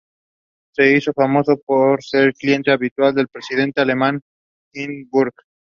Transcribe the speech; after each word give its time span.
Se 0.71 0.97
hizo 0.97 1.13
famoso 1.13 1.57
por 1.63 2.03
ser 2.03 2.33
cliente 2.33 2.71
habitual 2.71 3.13
el 3.19 3.27
presidente 3.27 3.81
alemán 3.81 4.19
Hindenburg. 4.73 5.35